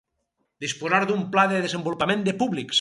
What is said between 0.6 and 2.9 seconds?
Disposar d'un pla de desenvolupament de públics.